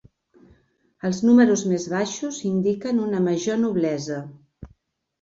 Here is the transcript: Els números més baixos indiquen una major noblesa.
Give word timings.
Els 1.09 1.19
números 1.27 1.65
més 1.75 1.87
baixos 1.95 2.41
indiquen 2.55 3.05
una 3.07 3.23
major 3.31 3.63
noblesa. 3.69 4.23